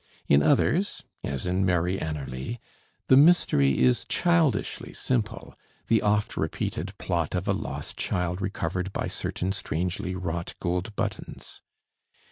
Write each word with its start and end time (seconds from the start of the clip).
In 0.27 0.41
others, 0.41 1.03
as 1.23 1.45
in 1.45 1.63
'Mary 1.63 1.99
Anerley,' 2.01 2.59
the 3.05 3.15
mystery 3.15 3.83
is 3.83 4.03
childishly 4.05 4.93
simple, 4.95 5.53
the 5.89 6.01
oft 6.01 6.35
repeated 6.35 6.97
plot 6.97 7.35
of 7.35 7.47
a 7.47 7.53
lost 7.53 7.97
child 7.97 8.41
recovered 8.41 8.91
by 8.93 9.07
certain 9.07 9.51
strangely 9.51 10.15
wrought 10.15 10.55
gold 10.59 10.95
buttons. 10.95 11.61